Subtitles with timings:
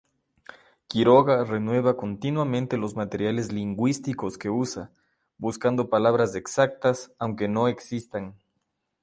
[0.87, 4.89] Quiroga renueva continuamente los materiales lingüísticos que usa,
[5.37, 8.33] buscando palabras exactas aunque no existan.